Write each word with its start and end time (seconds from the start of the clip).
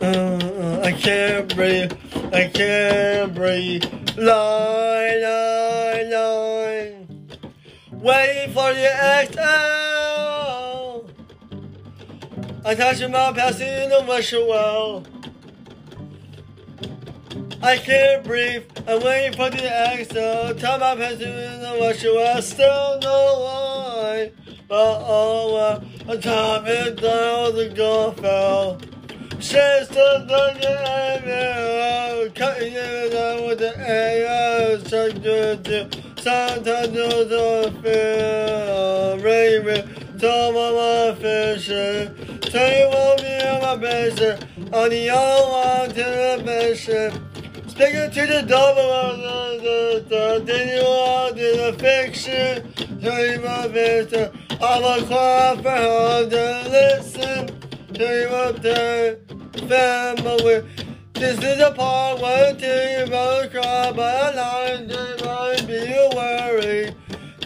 Mm, 0.00 0.82
I 0.84 0.92
can't 0.92 1.54
breathe. 1.54 1.92
I 2.32 2.48
can't 2.48 3.34
breathe. 3.34 3.84
Line, 4.16 5.22
line, 5.22 6.10
line. 6.10 7.28
Waiting 7.92 8.52
for 8.52 8.74
the 8.74 8.86
exhale. 9.20 9.46
I 12.64 12.74
touch 12.74 13.00
my 13.08 13.32
past 13.32 13.60
in 13.60 13.88
the 13.88 14.04
well. 14.48 15.04
I 17.62 17.78
can't 17.78 18.22
breathe. 18.22 18.64
I'm 18.86 19.02
waiting 19.02 19.32
for 19.32 19.48
the 19.48 19.64
exhale. 19.64 20.54
Time 20.56 20.80
my 20.80 20.94
past 20.96 21.22
in 21.22 21.60
the 21.60 22.12
well. 22.14 22.42
Still 22.42 22.98
no 23.00 23.40
line. 23.44 24.30
But 24.68 25.00
oh, 25.06 25.54
well, 25.54 25.80
time 26.20 26.66
it 26.66 27.00
down 27.00 27.54
the 27.54 27.72
go 27.74 28.10
fell. 28.12 28.78
Says 29.38 29.88
the 29.88 30.24
the 30.26 30.56
cutting 32.34 32.72
it 32.74 33.12
down 33.12 33.46
with 33.46 33.58
the 33.58 33.78
air, 33.78 34.78
so 34.80 35.12
good 35.12 35.64
to 35.64 35.88
sometimes 36.20 36.92
the 36.92 37.72
feel, 37.82 39.18
raven, 39.18 39.88
my 40.54 41.14
fishing, 41.20 42.40
tell 42.40 42.78
you 42.78 42.88
what 42.88 43.22
me 43.22 43.40
on 43.46 43.60
my 43.60 43.76
basic, 43.76 44.40
on 44.72 44.90
the 44.90 45.10
other 45.10 45.50
one 45.50 45.88
to 45.90 45.94
the 45.94 46.42
mission. 46.44 47.12
Speaking 47.68 48.10
to 48.10 48.26
the 48.26 48.42
double. 48.42 48.80
Of 48.80 49.18
the, 49.18 50.04
the, 50.08 50.44
the, 50.44 50.52
the, 50.52 50.58
want 50.82 51.36
to 51.36 51.48
the 51.56 51.72
fiction, 51.78 52.72
you 53.00 53.40
my 53.40 53.68
vision, 53.68 54.30
I'm 54.60 54.82
a 54.82 55.06
cry 55.06 55.56
for 55.62 55.70
her 55.70 56.28
to 56.30 56.70
listen, 56.70 57.60
tell 57.92 58.20
you 58.20 58.28
what 58.28 58.62
the 58.62 59.25
family. 59.66 60.62
This 61.14 61.38
is 61.42 61.60
a 61.60 61.72
part 61.72 62.20
where 62.20 62.52
two 62.54 63.10
both 63.10 63.50
cry, 63.50 63.92
but 63.94 64.34
a 64.36 64.86
to 64.86 65.24
might 65.24 65.66
be 65.66 66.08
worried. 66.14 66.94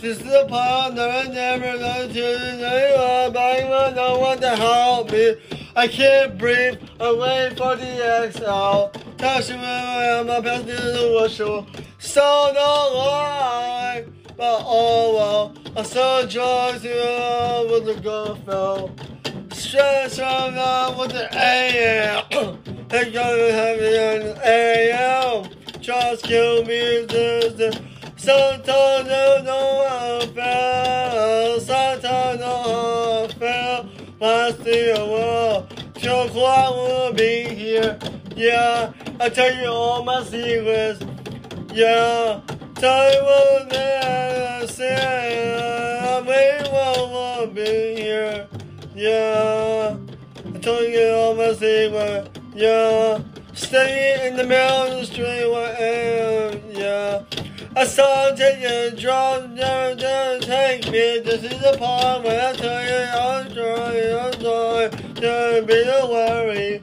This 0.00 0.20
is 0.20 0.32
a 0.32 0.46
part 0.46 0.96
that 0.96 1.26
I 1.26 1.32
never 1.32 1.76
learned 1.78 2.12
to 2.12 2.36
say, 2.58 3.30
but 3.32 3.38
I 3.38 3.92
no 3.94 4.18
one 4.18 4.40
to 4.40 4.56
help 4.56 5.12
me. 5.12 5.36
I 5.76 5.86
can't 5.86 6.36
breathe, 6.36 6.78
I 6.98 7.12
wait 7.12 7.56
for 7.56 7.76
the 7.76 8.24
exhale. 8.24 8.92
Touching 9.18 9.58
me, 9.58 10.24
my 10.24 10.40
past 10.42 10.66
is 10.66 10.80
the 10.80 11.18
whistle. 11.20 11.66
So 11.98 12.50
no 12.54 12.98
lie, 12.98 14.04
but 14.36 14.62
oh 14.66 15.14
well. 15.14 15.54
I 15.76 15.82
saw 15.84 16.26
joy 16.26 16.78
to 16.82 17.68
with 17.70 17.86
the 17.86 18.00
girlfriend. 18.02 18.90
Stress 18.90 19.09
on 19.74 20.58
up 20.58 20.98
with 20.98 21.12
the 21.12 21.28
AM. 21.32 22.24
Just 25.80 26.24
kill 26.24 26.64
me, 26.64 27.06
I 29.86 30.26
fell. 30.34 31.60
Sometimes 31.60 32.04
I 32.04 32.36
know 32.36 33.24
I 33.24 33.34
fell. 33.38 33.88
I 34.20 34.52
see 34.64 34.90
a 34.90 35.06
world. 35.06 35.66
So 36.00 36.44
I 36.44 36.70
will 36.70 37.12
be 37.12 37.44
here. 37.54 37.98
Yeah, 38.34 38.92
I 39.20 39.28
tell 39.28 39.54
you 39.54 39.68
all 39.68 40.04
my 40.04 40.24
secrets. 40.24 41.00
Yeah, 41.72 42.40
tell 42.74 43.12
you 43.12 43.22
what 43.22 43.70
Yeah, 49.00 49.96
I 50.36 50.58
told 50.58 50.92
you 50.92 51.08
all 51.08 51.34
my 51.34 51.54
secrets. 51.54 52.38
Yeah, 52.54 53.22
stay 53.54 54.28
in 54.28 54.36
the 54.36 54.44
mountains, 54.44 55.10
straight 55.10 55.50
where 55.50 55.74
I 55.74 56.52
am. 56.52 56.70
Yeah. 56.70 57.24
I 57.74 57.86
saw 57.86 58.34
take 58.34 58.60
you, 58.60 59.00
draw, 59.00 59.46
never, 59.46 59.94
never 59.94 60.40
take 60.40 60.84
me. 60.92 61.18
This 61.20 61.44
is 61.44 61.58
the 61.62 61.78
part 61.78 62.24
where 62.24 62.50
I 62.50 62.52
tell 62.52 62.84
you 62.84 63.00
I'm 63.08 63.54
sorry, 63.54 64.12
I'm 64.12 64.38
sorry. 64.38 64.90
Don't 65.14 65.66
be 65.66 65.80
a 65.80 66.06
worry. 66.06 66.82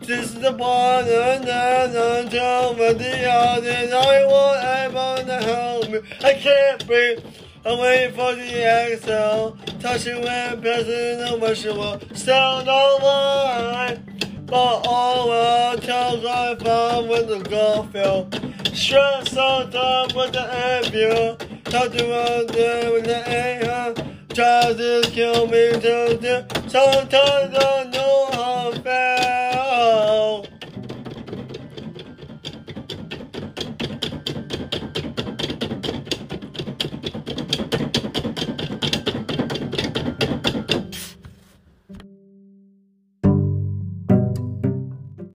This 0.00 0.30
is 0.30 0.40
the 0.40 0.54
part 0.54 1.04
and 1.04 1.44
then 1.46 1.90
until 1.90 2.74
the 2.76 3.30
others. 3.30 3.92
I 3.92 4.24
want 4.24 4.64
everyone 4.64 5.26
to 5.26 5.46
help 5.46 5.90
me. 5.90 6.00
I 6.24 6.32
can't 6.32 6.86
breathe. 6.86 7.22
I'm 7.64 7.78
waiting 7.78 8.14
for 8.14 8.34
the 8.34 8.92
exhale. 8.92 9.56
Touching 9.78 10.20
when 10.22 10.60
passing 10.60 11.18
the 11.18 11.38
wishable. 11.40 12.16
Still 12.16 12.64
no 12.64 12.98
line. 13.00 14.18
But 14.46 14.82
all 14.86 15.28
well, 15.28 15.78
tells 15.78 16.24
I 16.24 16.56
found 16.56 17.08
with 17.08 17.28
the 17.28 17.38
golf 17.48 17.92
field. 17.92 18.34
Stress 18.74 19.36
on 19.36 19.70
top 19.70 20.12
with 20.16 20.32
the 20.32 20.42
ambulance. 20.42 21.44
Touching 21.64 22.10
on 22.10 22.46
there 22.48 22.92
with 22.92 23.04
the 23.04 23.28
air. 23.30 23.94
Tries 24.30 24.76
to 24.76 25.02
kill 25.12 25.46
me 25.46 25.70
to 25.70 26.18
do. 26.20 26.68
Sometimes 26.68 27.54
I. 27.56 27.91